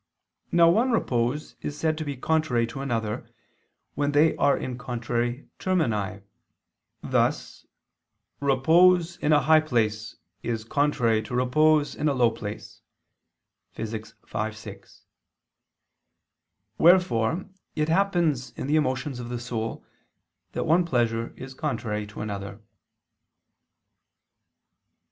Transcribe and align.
Now 0.51 0.67
one 0.67 0.89
repose 0.89 1.55
is 1.61 1.77
said 1.77 1.95
to 1.99 2.03
be 2.03 2.17
contrary 2.17 2.65
to 2.65 2.81
another 2.81 3.29
when 3.93 4.13
they 4.13 4.35
are 4.37 4.57
in 4.57 4.75
contrary 4.75 5.47
termini; 5.59 6.23
thus, 7.03 7.67
"repose 8.39 9.17
in 9.17 9.31
a 9.31 9.41
high 9.43 9.59
place 9.59 10.15
is 10.41 10.63
contrary 10.63 11.21
to 11.21 11.35
repose 11.35 11.93
in 11.93 12.07
a 12.07 12.15
low 12.15 12.31
place" 12.31 12.81
(Phys. 13.75 14.11
v, 14.27 14.51
6). 14.55 15.03
Wherefore 16.79 17.45
it 17.75 17.87
happens 17.89 18.53
in 18.53 18.65
the 18.65 18.77
emotions 18.77 19.19
of 19.19 19.29
the 19.29 19.39
soul 19.39 19.85
that 20.53 20.65
one 20.65 20.83
pleasure 20.83 21.31
is 21.37 21.53
contrary 21.53 22.07
to 22.07 22.21
another. 22.21 22.59